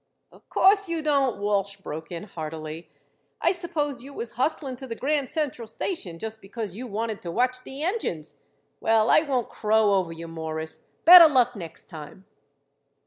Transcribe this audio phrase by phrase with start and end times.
[0.31, 2.89] "Of course you don't," Walsh broke in heartily.
[3.39, 7.29] "I suppose you was hustling to the Grand Central Station just because you wanted to
[7.31, 8.43] watch the engines.
[8.79, 10.81] Well, I won't crow over you, Morris.
[11.05, 12.25] Better luck next time!"